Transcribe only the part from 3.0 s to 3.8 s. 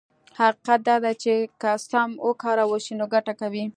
ګټه کوي.